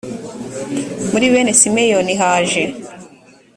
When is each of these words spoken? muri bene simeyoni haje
muri 1.11 1.25
bene 1.33 1.51
simeyoni 1.59 2.13
haje 2.21 2.63